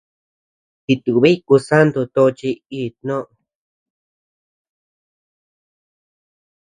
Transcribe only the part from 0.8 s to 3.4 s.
Jitubiy kusanto tochi íʼ tnoʼö.